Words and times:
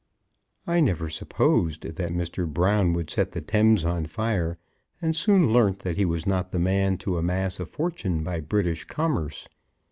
I 0.65 0.79
never 0.79 1.09
supposed 1.09 1.83
that 1.83 2.11
Mr. 2.11 2.51
Brown 2.51 2.93
would 2.93 3.11
set 3.11 3.33
the 3.33 3.39
Thames 3.39 3.85
on 3.85 4.07
fire, 4.07 4.57
and 4.99 5.15
soon 5.15 5.53
learnt 5.53 5.77
that 5.83 5.97
he 5.97 6.05
was 6.05 6.25
not 6.25 6.49
the 6.49 6.57
man 6.57 6.97
to 7.05 7.19
amass 7.19 7.59
a 7.59 7.67
fortune 7.67 8.23
by 8.23 8.39
British 8.39 8.85
commerce. 8.85 9.47